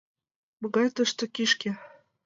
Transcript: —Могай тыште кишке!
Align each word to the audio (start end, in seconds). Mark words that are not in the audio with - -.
—Могай 0.59 0.87
тыште 0.95 1.25
кишке! 1.35 1.71